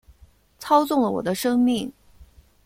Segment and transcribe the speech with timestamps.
[0.57, 1.93] 操纵了我的生命